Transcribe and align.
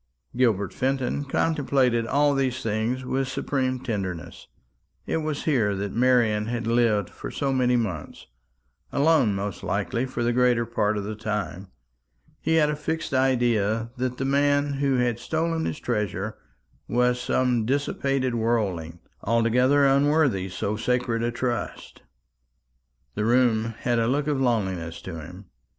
Gilbert 0.35 0.73
Fenton 0.73 1.23
contemplated 1.23 2.07
all 2.07 2.33
these 2.33 2.63
things 2.63 3.05
with 3.05 3.27
supreme 3.27 3.77
tenderness. 3.79 4.47
It 5.05 5.17
was 5.17 5.43
here 5.43 5.75
that 5.75 5.93
Marian 5.93 6.47
had 6.47 6.65
lived 6.65 7.07
for 7.11 7.29
so 7.29 7.53
many 7.53 7.75
months 7.75 8.25
alone 8.91 9.35
most 9.35 9.61
likely 9.61 10.07
for 10.07 10.23
the 10.23 10.33
greater 10.33 10.65
part 10.65 10.97
of 10.97 11.03
the 11.03 11.13
time. 11.13 11.67
He 12.39 12.55
had 12.55 12.67
a 12.67 12.75
fixed 12.75 13.13
idea 13.13 13.91
that 13.97 14.17
the 14.17 14.25
man 14.25 14.73
who 14.73 14.95
had 14.95 15.19
stolen 15.19 15.65
his 15.65 15.79
treasure 15.79 16.35
was 16.87 17.21
some 17.21 17.63
dissipated 17.63 18.33
worldling, 18.33 19.01
altogether 19.23 19.85
unworthy 19.85 20.49
so 20.49 20.77
sacred 20.77 21.21
a 21.21 21.29
trust. 21.29 22.01
The 23.13 23.23
room 23.25 23.75
had 23.81 23.99
a 23.99 24.07
look 24.07 24.25
of 24.25 24.41
loneliness 24.41 24.99
to 25.03 25.19
him. 25.21 25.45